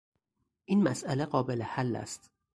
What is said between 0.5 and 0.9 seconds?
این